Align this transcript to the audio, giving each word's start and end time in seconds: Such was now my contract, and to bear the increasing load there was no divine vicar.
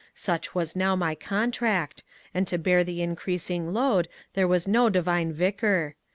Such 0.15 0.55
was 0.55 0.75
now 0.75 0.95
my 0.95 1.13
contract, 1.13 2.01
and 2.33 2.47
to 2.47 2.57
bear 2.57 2.83
the 2.83 3.03
increasing 3.03 3.71
load 3.71 4.07
there 4.33 4.47
was 4.47 4.67
no 4.67 4.89
divine 4.89 5.31
vicar. 5.31 5.93